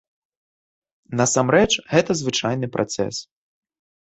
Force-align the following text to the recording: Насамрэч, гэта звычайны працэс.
Насамрэч, 1.19 1.67
гэта 1.93 2.11
звычайны 2.23 2.67
працэс. 2.79 3.15